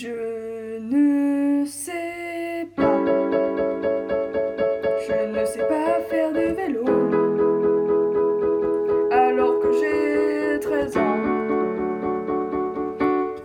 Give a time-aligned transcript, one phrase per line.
[0.00, 3.04] Je ne sais pas.
[5.08, 6.84] Je ne sais pas faire de vélo.
[9.10, 11.18] Alors que j'ai 13 ans.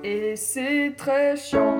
[0.04, 1.76] Et c'est très chiant.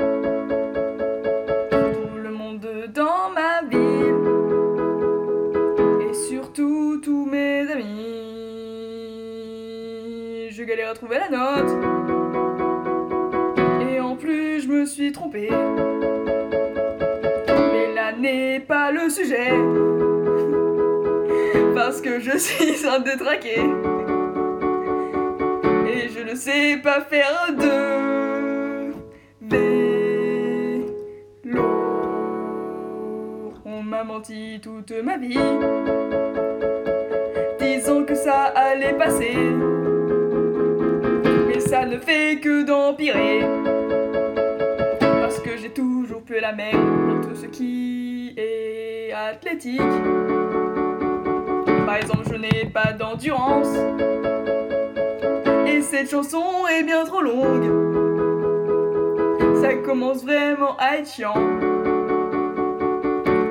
[1.70, 4.26] Tout le monde dans ma ville.
[6.02, 8.24] Et surtout tous mes amis.
[10.50, 12.03] Je galère à trouver la note.
[14.94, 15.50] Suis trompé.
[17.48, 19.52] Mais là n'est pas le sujet.
[21.74, 23.60] Parce que je suis un détraqué.
[25.88, 28.92] Et je ne sais pas faire de
[29.42, 30.84] vélo.
[33.66, 35.40] On m'a menti toute ma vie.
[37.60, 39.38] Disant que ça allait passer.
[41.48, 43.42] Mais ça ne fait que d'empirer.
[46.40, 49.80] La merde dans tout ce qui est athlétique.
[51.86, 53.76] Par exemple, je n'ai pas d'endurance.
[55.68, 57.66] Et cette chanson est bien trop longue.
[59.62, 61.36] Ça commence vraiment à être chiant.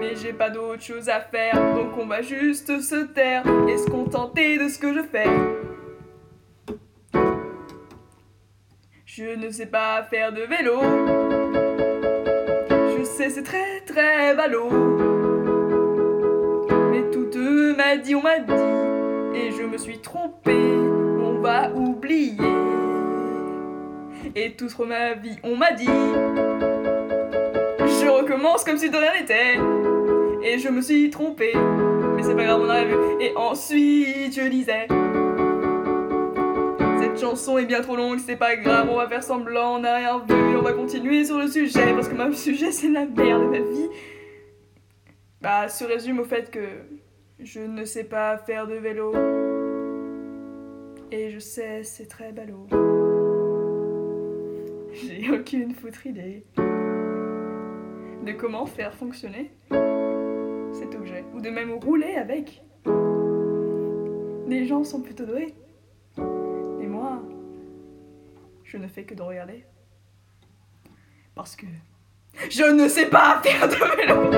[0.01, 3.89] Mais j'ai pas d'autre chose à faire, donc on va juste se taire et se
[3.89, 5.29] contenter de ce que je fais.
[9.05, 11.72] Je ne sais pas faire de vélo.
[13.29, 14.69] C'est très très ballot.
[16.91, 18.53] Mais toute m'a dit, on m'a dit,
[19.39, 20.53] et je me suis trompé.
[20.53, 22.37] On va oublier.
[24.35, 25.87] Et toute ma vie, on m'a dit.
[27.79, 29.57] Je recommence comme si de rien n'était.
[30.43, 31.53] Et je me suis trompé.
[32.17, 32.97] Mais c'est pas grave, on a vu.
[33.21, 34.89] Et ensuite, je disais.
[37.33, 40.19] Chanson est bien trop longue, c'est pas grave, on va faire semblant, on n'a rien
[40.19, 43.49] vu, on va continuer sur le sujet, parce que mon sujet c'est la merde de
[43.49, 43.89] ma vie.
[45.41, 46.61] Bah, se résume au fait que
[47.39, 49.15] je ne sais pas faire de vélo.
[51.11, 52.67] Et je sais, c'est très ballot.
[54.93, 62.63] J'ai aucune foutre idée de comment faire fonctionner cet objet, ou de même rouler avec.
[64.49, 65.55] Les gens sont plutôt doués.
[68.73, 69.67] Je ne fais que de regarder.
[71.35, 71.67] Parce que
[72.49, 74.31] je ne sais pas faire de vélo.